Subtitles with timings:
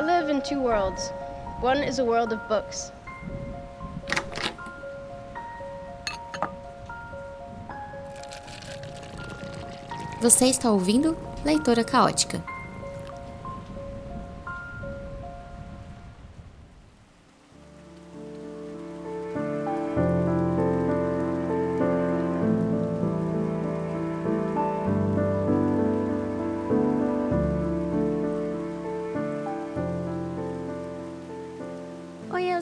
[0.00, 1.10] I live in two worlds.
[1.60, 2.90] One is a world of books.
[10.22, 12.42] Você está ouvindo Leitora Caótica.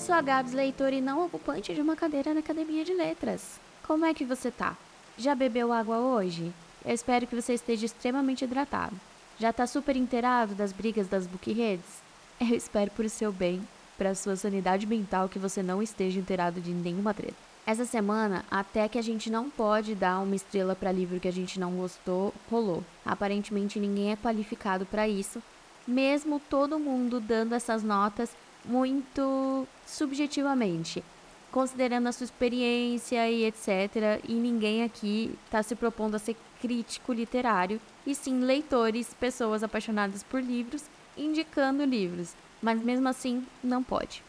[0.09, 3.61] Sou a Gabs, leitora e não ocupante de uma cadeira na Academia de Letras.
[3.87, 4.75] Como é que você tá?
[5.19, 6.51] Já bebeu água hoje?
[6.83, 8.97] Eu espero que você esteja extremamente hidratado.
[9.39, 12.01] Já tá super inteirado das brigas das bookheads?
[12.41, 13.61] Eu espero por seu bem,
[13.99, 17.37] para sua sanidade mental, que você não esteja inteirado de nenhuma treta.
[17.67, 21.33] Essa semana, até que a gente não pode dar uma estrela para livro que a
[21.33, 22.83] gente não gostou, rolou.
[23.05, 25.43] Aparentemente ninguém é qualificado para isso,
[25.87, 28.35] mesmo todo mundo dando essas notas
[28.69, 31.03] muito subjetivamente,
[31.51, 34.23] considerando a sua experiência e etc.
[34.29, 40.23] E ninguém aqui está se propondo a ser crítico literário, e sim leitores, pessoas apaixonadas
[40.23, 40.85] por livros,
[41.17, 44.23] indicando livros, mas mesmo assim não pode.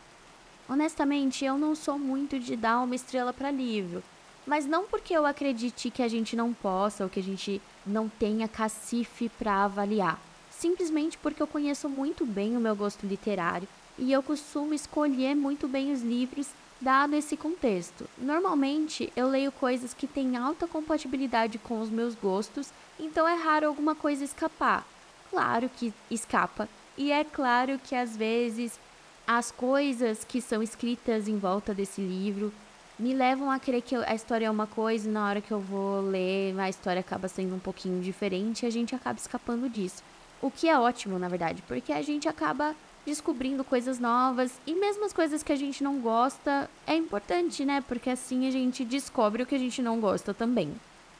[0.67, 4.03] Honestamente, eu não sou muito de dar uma estrela para livro,
[4.45, 8.07] mas não porque eu acredite que a gente não possa ou que a gente não
[8.07, 10.19] tenha cacife para avaliar.
[10.51, 13.67] Simplesmente porque eu conheço muito bem o meu gosto literário
[13.99, 16.47] e eu costumo escolher muito bem os livros
[16.81, 18.05] dado esse contexto.
[18.17, 23.67] Normalmente eu leio coisas que têm alta compatibilidade com os meus gostos, então é raro
[23.67, 24.85] alguma coisa escapar.
[25.29, 28.79] Claro que escapa, e é claro que às vezes
[29.27, 32.51] as coisas que são escritas em volta desse livro
[32.97, 35.59] me levam a crer que a história é uma coisa e na hora que eu
[35.59, 40.03] vou ler a história acaba sendo um pouquinho diferente e a gente acaba escapando disso.
[40.41, 45.05] O que é ótimo, na verdade, porque a gente acaba descobrindo coisas novas e mesmo
[45.05, 47.83] as coisas que a gente não gosta é importante, né?
[47.87, 50.73] Porque assim a gente descobre o que a gente não gosta também.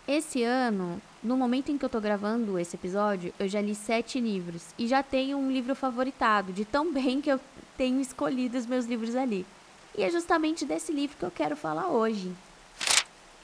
[0.07, 4.19] Esse ano, no momento em que eu tô gravando esse episódio, eu já li sete
[4.19, 7.40] livros e já tenho um livro favoritado, de tão bem que eu
[7.78, 9.46] tenho escolhido os meus livros ali.
[9.96, 12.34] E é justamente desse livro que eu quero falar hoje.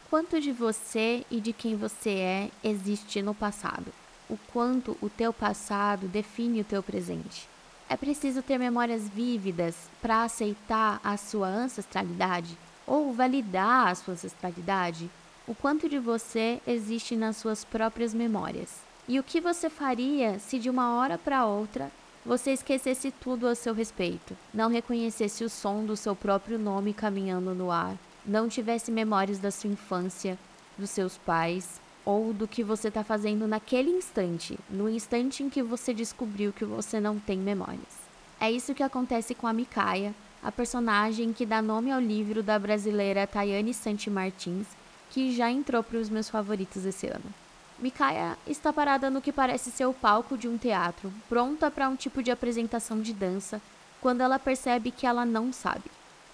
[0.09, 3.91] Quanto de você e de quem você é existe no passado?
[4.29, 7.47] O quanto o teu passado define o teu presente?
[7.87, 15.09] É preciso ter memórias vívidas para aceitar a sua ancestralidade ou validar a sua ancestralidade?
[15.47, 18.79] O quanto de você existe nas suas próprias memórias?
[19.07, 21.91] E o que você faria se de uma hora para outra
[22.25, 27.53] você esquecesse tudo a seu respeito, não reconhecesse o som do seu próprio nome caminhando
[27.53, 30.35] no ar, não tivesse memórias da sua infância,
[30.75, 35.63] dos seus pais, ou do que você está fazendo naquele instante, no instante em que
[35.63, 38.05] você descobriu que você não tem memórias.
[38.39, 42.59] É isso que acontece com a Micaia, a personagem que dá nome ao livro da
[42.59, 44.67] brasileira Tayane Santi Martins,
[45.09, 47.25] que já entrou para os meus favoritos esse ano.
[47.79, 51.95] Micaia está parada no que parece ser o palco de um teatro, pronta para um
[51.95, 53.59] tipo de apresentação de dança,
[53.99, 55.89] quando ela percebe que ela não sabe.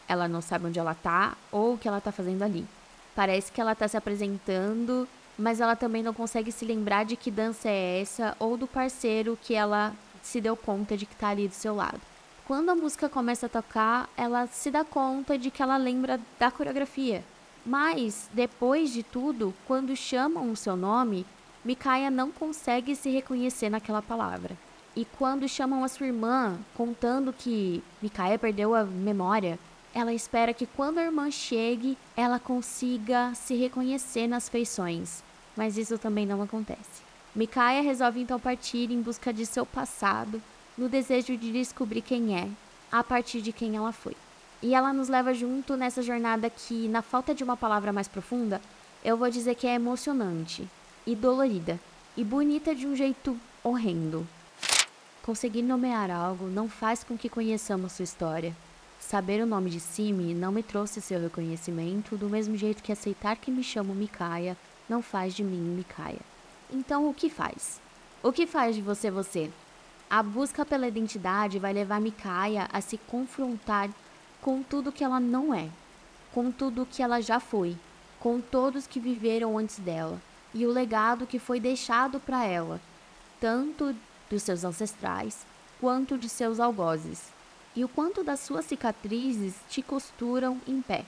[0.07, 2.65] Ela não sabe onde ela está ou o que ela está fazendo ali.
[3.15, 5.07] Parece que ela está se apresentando
[5.37, 9.37] mas ela também não consegue se lembrar de que dança é essa ou do parceiro
[9.41, 11.99] que ela se deu conta de que está ali do seu lado.
[12.45, 16.51] Quando a música começa a tocar, ela se dá conta de que ela lembra da
[16.51, 17.23] coreografia.
[17.65, 21.25] Mas, depois de tudo, quando chamam o seu nome,
[21.63, 24.57] Mikaia não consegue se reconhecer naquela palavra.
[24.95, 29.57] E quando chamam a sua irmã, contando que Mikaia perdeu a memória,
[29.93, 35.23] ela espera que quando a irmã chegue, ela consiga se reconhecer nas feições
[35.55, 37.01] mas isso também não acontece.
[37.35, 40.41] Mikaia resolve então partir em busca de seu passado,
[40.77, 42.47] no desejo de descobrir quem é,
[42.91, 44.15] a partir de quem ela foi.
[44.61, 48.61] E ela nos leva junto nessa jornada que, na falta de uma palavra mais profunda,
[49.03, 50.67] eu vou dizer que é emocionante,
[51.05, 51.79] e dolorida,
[52.15, 54.27] e bonita de um jeito horrendo.
[55.23, 58.55] Conseguir nomear algo não faz com que conheçamos sua história.
[59.01, 63.35] Saber o nome de Simi não me trouxe seu reconhecimento, do mesmo jeito que aceitar
[63.35, 64.55] que me chamo Mikaia
[64.87, 66.21] não faz de mim Micaia.
[66.71, 67.81] Então, o que faz?
[68.21, 69.51] O que faz de você você?
[70.07, 73.89] A busca pela identidade vai levar Micaia a se confrontar
[74.39, 75.67] com tudo que ela não é,
[76.31, 77.75] com tudo que ela já foi,
[78.19, 80.21] com todos que viveram antes dela
[80.53, 82.79] e o legado que foi deixado para ela,
[83.39, 83.95] tanto
[84.29, 85.45] dos seus ancestrais
[85.79, 87.31] quanto de seus algozes,
[87.75, 91.05] e o quanto das suas cicatrizes te costuram em pé.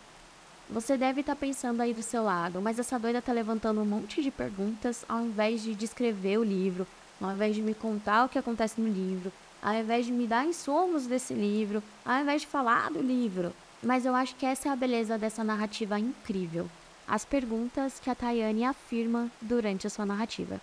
[0.69, 3.85] Você deve estar tá pensando aí do seu lado, mas essa doida tá levantando um
[3.85, 6.87] monte de perguntas ao invés de descrever o livro,
[7.21, 9.31] ao invés de me contar o que acontece no livro,
[9.61, 13.53] ao invés de me dar insumos desse livro, ao invés de falar do livro.
[13.81, 16.69] Mas eu acho que essa é a beleza dessa narrativa incrível.
[17.05, 20.59] As perguntas que a Tayane afirma durante a sua narrativa.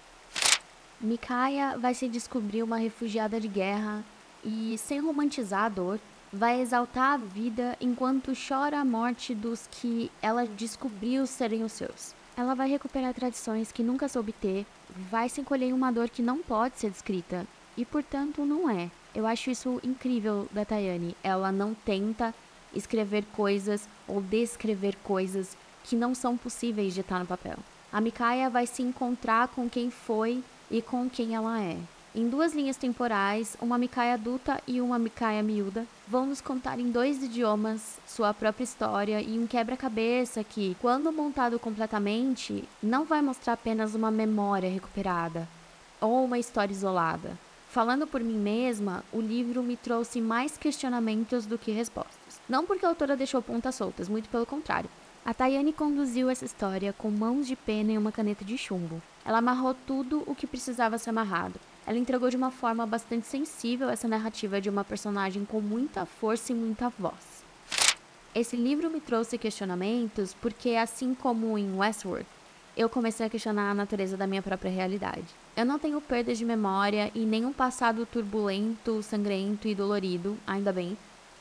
[0.98, 4.02] Mikaya vai se descobrir uma refugiada de guerra
[4.44, 6.00] e, sem romantizar a dor,
[6.32, 12.14] vai exaltar a vida enquanto chora a morte dos que ela descobriu serem os seus.
[12.36, 14.64] Ela vai recuperar tradições que nunca soube ter,
[15.10, 17.46] vai se encolher em uma dor que não pode ser descrita
[17.76, 18.90] e, portanto, não é.
[19.14, 21.16] Eu acho isso incrível da Tayane.
[21.22, 22.32] Ela não tenta
[22.72, 27.56] escrever coisas ou descrever coisas que não são possíveis de estar no papel.
[27.92, 31.76] A Mikaya vai se encontrar com quem foi e com quem ela é.
[32.12, 36.90] Em duas linhas temporais, uma Mikaya adulta e uma Mikaya miúda vão nos contar em
[36.90, 43.52] dois idiomas sua própria história e um quebra-cabeça que, quando montado completamente, não vai mostrar
[43.52, 45.46] apenas uma memória recuperada
[46.00, 47.38] ou uma história isolada.
[47.68, 52.40] Falando por mim mesma, o livro me trouxe mais questionamentos do que respostas.
[52.48, 54.90] Não porque a autora deixou pontas soltas, muito pelo contrário.
[55.24, 59.00] A Tayane conduziu essa história com mãos de pena e uma caneta de chumbo.
[59.24, 61.60] Ela amarrou tudo o que precisava ser amarrado
[61.90, 66.52] ela entregou de uma forma bastante sensível essa narrativa de uma personagem com muita força
[66.52, 67.42] e muita voz.
[68.32, 72.24] Esse livro me trouxe questionamentos porque, assim como em Westworld,
[72.76, 75.24] eu comecei a questionar a natureza da minha própria realidade.
[75.56, 80.96] Eu não tenho perdas de memória e nenhum passado turbulento, sangrento e dolorido, ainda bem,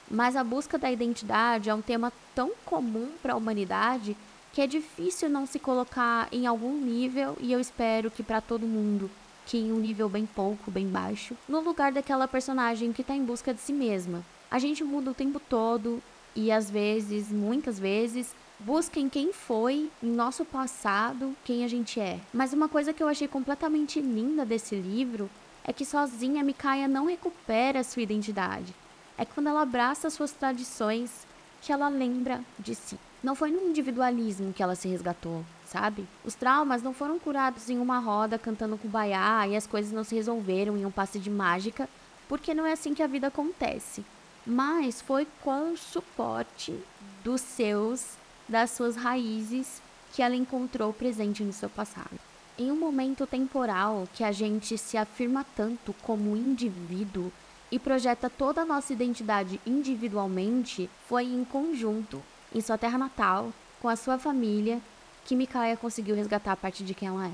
[0.10, 4.18] mas a busca da identidade é um tema tão comum para a humanidade
[4.52, 8.66] que é difícil não se colocar em algum nível e eu espero que para todo
[8.66, 9.12] mundo
[9.50, 13.26] que em um nível bem pouco, bem baixo, no lugar daquela personagem que está em
[13.26, 14.24] busca de si mesma.
[14.52, 16.04] A gente muda o tempo todo
[16.36, 22.00] e às vezes, muitas vezes, busca em quem foi, em nosso passado, quem a gente
[22.00, 22.20] é.
[22.32, 25.28] Mas uma coisa que eu achei completamente linda desse livro
[25.64, 28.72] é que sozinha a Mikaya não recupera sua identidade.
[29.18, 31.26] É quando ela abraça suas tradições
[31.60, 33.00] que ela lembra de si.
[33.24, 36.08] Não foi no individualismo que ela se resgatou, sabe?
[36.26, 40.04] Os traumas não foram curados em uma roda cantando com baiá e as coisas não
[40.04, 41.88] se resolveram em um passe de mágica,
[42.28, 44.04] porque não é assim que a vida acontece.
[44.46, 46.78] Mas foi com o suporte
[47.24, 48.18] dos seus,
[48.48, 49.82] das suas raízes
[50.14, 52.20] que ela encontrou presente no seu passado.
[52.58, 57.32] Em um momento temporal que a gente se afirma tanto como indivíduo
[57.72, 62.22] e projeta toda a nossa identidade individualmente, foi em conjunto
[62.54, 64.82] em sua terra natal, com a sua família,
[65.30, 67.32] que Mikaia conseguiu resgatar a parte de quem ela é.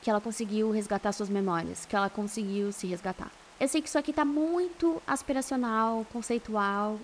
[0.00, 3.32] Que ela conseguiu resgatar suas memórias, que ela conseguiu se resgatar.
[3.58, 7.00] Eu sei que isso aqui tá muito aspiracional, conceitual.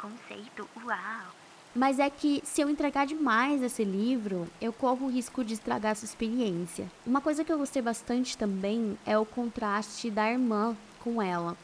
[0.00, 1.34] Conceito, uau!
[1.74, 5.94] Mas é que se eu entregar demais esse livro, eu corro o risco de estragar
[5.94, 6.90] sua experiência.
[7.04, 11.54] Uma coisa que eu gostei bastante também é o contraste da irmã com ela.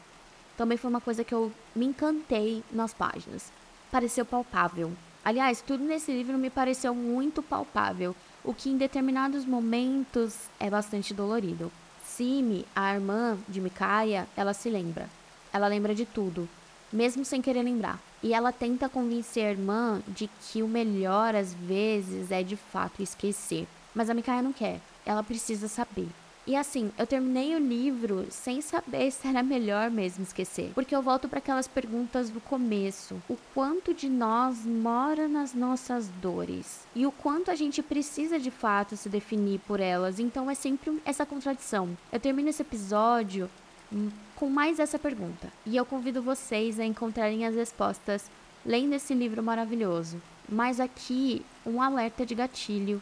[0.55, 3.51] Também foi uma coisa que eu me encantei nas páginas.
[3.89, 4.91] Pareceu palpável.
[5.23, 11.13] Aliás, tudo nesse livro me pareceu muito palpável, o que em determinados momentos é bastante
[11.13, 11.71] dolorido.
[12.03, 15.09] Simi, a irmã de Mikaia, ela se lembra.
[15.53, 16.47] Ela lembra de tudo,
[16.91, 17.99] mesmo sem querer lembrar.
[18.21, 23.01] E ela tenta convencer a irmã de que o melhor às vezes é de fato
[23.01, 23.67] esquecer.
[23.93, 24.79] Mas a Mikaia não quer.
[25.05, 26.07] Ela precisa saber.
[26.49, 31.01] E assim, eu terminei o livro sem saber se era melhor mesmo esquecer, porque eu
[31.03, 33.21] volto para aquelas perguntas do começo.
[33.29, 38.49] O quanto de nós mora nas nossas dores e o quanto a gente precisa de
[38.49, 40.19] fato se definir por elas.
[40.19, 41.95] Então é sempre essa contradição.
[42.11, 43.47] Eu termino esse episódio
[43.93, 48.25] hum, com mais essa pergunta, e eu convido vocês a encontrarem as respostas
[48.65, 50.19] lendo esse livro maravilhoso.
[50.51, 52.99] Mas aqui, um alerta de gatilho.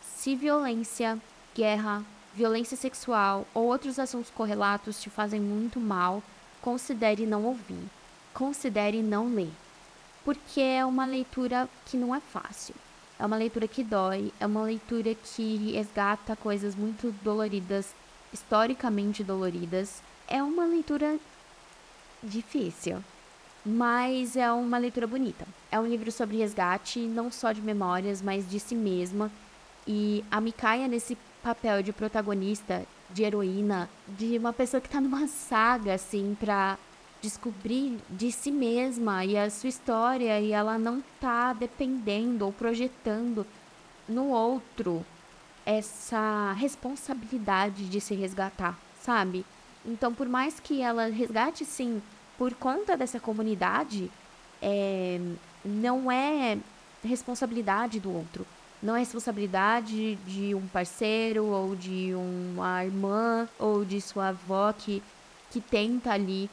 [0.00, 1.16] Se violência,
[1.54, 6.22] guerra, violência sexual ou outros assuntos correlatos te fazem muito mal,
[6.60, 7.84] considere não ouvir.
[8.32, 9.50] Considere não ler.
[10.24, 12.74] Porque é uma leitura que não é fácil.
[13.18, 17.94] É uma leitura que dói, é uma leitura que resgata coisas muito doloridas,
[18.32, 20.02] historicamente doloridas.
[20.26, 21.18] É uma leitura
[22.22, 23.02] difícil,
[23.64, 25.46] mas é uma leitura bonita.
[25.70, 29.30] É um livro sobre resgate, não só de memórias, mas de si mesma.
[29.86, 35.26] E a Mikaya, nesse papel de protagonista, de heroína, de uma pessoa que tá numa
[35.26, 36.78] saga, assim, pra
[37.20, 43.46] descobrir de si mesma e a sua história e ela não tá dependendo ou projetando
[44.08, 45.04] no outro
[45.64, 49.46] essa responsabilidade de se resgatar, sabe?
[49.84, 52.02] Então, por mais que ela resgate, sim,
[52.36, 54.10] por conta dessa comunidade,
[54.60, 55.20] é,
[55.64, 56.58] não é
[57.04, 58.44] responsabilidade do outro
[58.82, 65.02] não é responsabilidade de um parceiro ou de uma irmã ou de sua avó que,
[65.50, 66.50] que tenta ali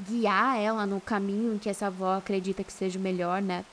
[0.00, 3.64] guiar ela no caminho que essa avó acredita que seja o melhor, né?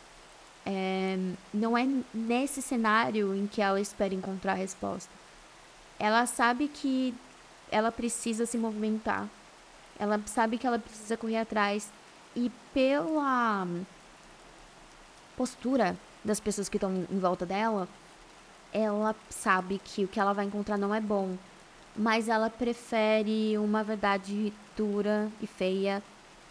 [0.66, 1.18] É,
[1.54, 5.12] não é nesse cenário em que ela espera encontrar a resposta.
[6.00, 7.14] Ela sabe que
[7.72, 9.28] ela precisa se movimentar.
[9.98, 11.92] Ela sabe que ela precisa correr atrás.
[12.36, 13.68] E pela
[15.38, 17.88] postura das pessoas que estão em volta dela,
[18.74, 21.38] ela sabe que o que ela vai encontrar não é bom.
[21.96, 26.04] Mas ela prefere uma verdade dura e feia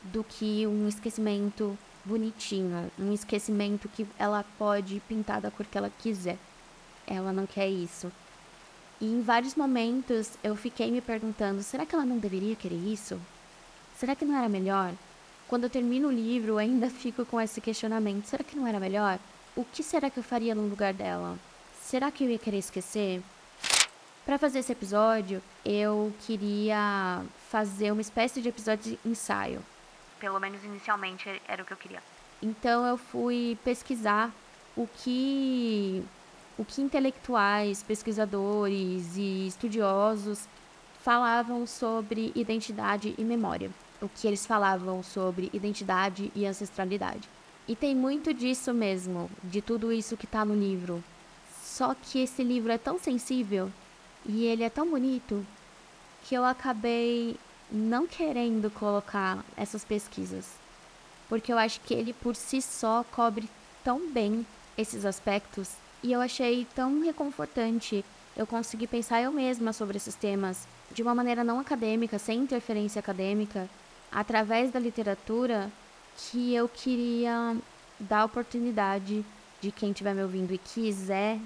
[0.04, 5.90] do que um esquecimento bonitinho, um esquecimento que ela pode pintar da cor que ela
[5.98, 6.38] quiser.
[7.06, 8.10] Ela não quer isso.
[9.00, 13.20] E em vários momentos eu fiquei me perguntando: será que ela não deveria querer isso?
[13.98, 14.92] Será que não era melhor?
[15.46, 18.80] Quando eu termino o livro, eu ainda fico com esse questionamento: será que não era
[18.80, 19.18] melhor?
[19.56, 21.38] O que será que eu faria no lugar dela?
[21.80, 23.22] Será que eu ia querer esquecer?
[24.26, 29.62] Para fazer esse episódio, eu queria fazer uma espécie de episódio de ensaio.
[30.18, 32.02] Pelo menos inicialmente era o que eu queria.
[32.42, 34.32] Então eu fui pesquisar
[34.76, 36.02] o que
[36.58, 40.48] o que intelectuais, pesquisadores e estudiosos
[41.02, 43.70] falavam sobre identidade e memória.
[44.00, 47.28] O que eles falavam sobre identidade e ancestralidade.
[47.66, 51.02] E tem muito disso mesmo, de tudo isso que está no livro.
[51.62, 53.70] Só que esse livro é tão sensível
[54.26, 55.44] e ele é tão bonito
[56.24, 57.36] que eu acabei
[57.70, 60.46] não querendo colocar essas pesquisas.
[61.28, 63.48] Porque eu acho que ele por si só cobre
[63.82, 65.70] tão bem esses aspectos
[66.02, 68.04] e eu achei tão reconfortante
[68.36, 72.98] eu conseguir pensar eu mesma sobre esses temas de uma maneira não acadêmica, sem interferência
[72.98, 73.68] acadêmica,
[74.12, 75.70] através da literatura,
[76.16, 77.56] que eu queria
[77.98, 79.24] dar a oportunidade
[79.60, 81.38] de quem estiver me ouvindo e quiser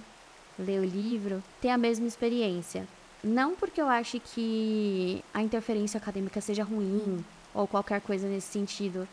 [0.59, 2.87] ler o livro ter a mesma experiência.
[3.23, 9.09] Não porque eu ache que a interferência acadêmica seja ruim ou qualquer coisa nesse sentido,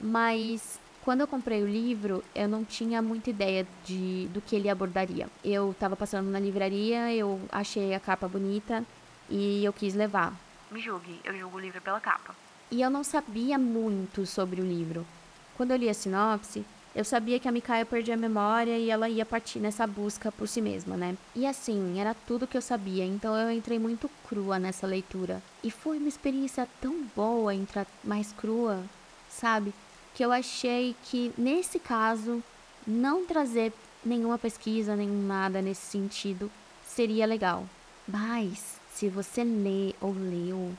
[0.00, 4.68] mas quando eu comprei o livro, eu não tinha muita ideia de, do que ele
[4.68, 5.28] abordaria.
[5.44, 8.84] Eu estava passando na livraria, eu achei a capa bonita
[9.30, 10.34] e eu quis levar.
[10.70, 12.34] Me julgue, eu julgo o livro pela capa.
[12.70, 15.06] E eu não sabia muito sobre o livro.
[15.56, 19.08] Quando eu li a sinopse, eu sabia que a Mikaia perdia a memória e ela
[19.08, 21.16] ia partir nessa busca por si mesma, né?
[21.34, 25.42] E assim, era tudo que eu sabia, então eu entrei muito crua nessa leitura.
[25.62, 28.82] E foi uma experiência tão boa entrar mais crua,
[29.28, 29.72] sabe?
[30.16, 32.42] que eu achei que nesse caso
[32.86, 33.70] não trazer
[34.02, 36.50] nenhuma pesquisa, nem nada nesse sentido
[36.86, 37.66] seria legal.
[38.08, 40.72] Mas se você lê ou leu,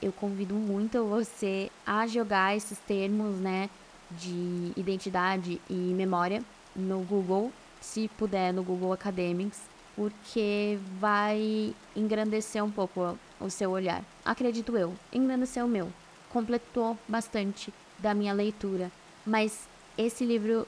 [0.00, 3.68] eu convido muito você a jogar esses termos, né,
[4.10, 6.42] de identidade e memória
[6.74, 9.60] no Google, se puder no Google Academics,
[9.94, 14.02] porque vai engrandecer um pouco o seu olhar.
[14.24, 15.92] Acredito eu, engrandeceu o meu.
[16.30, 18.92] Completou bastante da minha leitura,
[19.26, 20.66] mas esse livro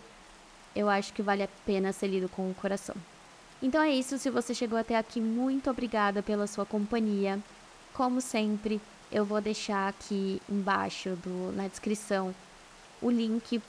[0.75, 2.96] eu acho que vale a pena ser lido com o coração.
[3.62, 7.38] Então é isso, se você chegou até aqui, muito obrigada pela sua companhia.
[7.92, 8.80] Como sempre,
[9.12, 12.35] eu vou deixar aqui embaixo do, na descrição
[13.02, 13.61] o link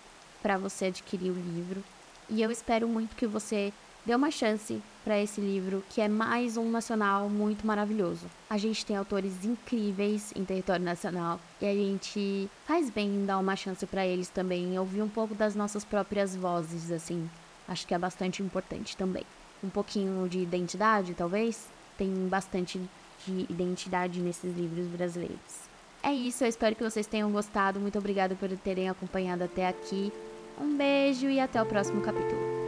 [0.42, 1.84] para você adquirir o livro.
[2.30, 3.74] E eu espero muito que você
[4.06, 8.26] dê uma chance para esse livro, que é mais um nacional muito maravilhoso.
[8.50, 13.40] A gente tem autores incríveis em território nacional e a gente faz bem em dar
[13.40, 17.30] uma chance para eles também, ouvir um pouco das nossas próprias vozes, assim.
[17.68, 19.24] Acho que é bastante importante também.
[19.64, 21.68] Um pouquinho de identidade, talvez.
[21.98, 22.82] Tem bastante
[23.26, 25.72] de identidade nesses livros brasileiros.
[26.04, 27.80] É isso, eu espero que vocês tenham gostado.
[27.80, 30.12] Muito obrigada por terem acompanhado até aqui.
[30.60, 32.61] Um beijo e até o próximo capítulo.